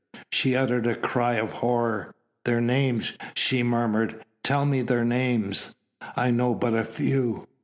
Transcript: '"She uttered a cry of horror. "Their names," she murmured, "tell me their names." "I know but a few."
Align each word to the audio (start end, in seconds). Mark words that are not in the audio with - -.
'"She 0.31 0.55
uttered 0.55 0.87
a 0.87 0.95
cry 0.95 1.35
of 1.35 1.51
horror. 1.51 2.15
"Their 2.45 2.59
names," 2.59 3.13
she 3.35 3.61
murmured, 3.61 4.25
"tell 4.43 4.65
me 4.65 4.81
their 4.81 5.05
names." 5.05 5.75
"I 6.15 6.31
know 6.31 6.55
but 6.55 6.73
a 6.73 6.83
few." 6.83 7.45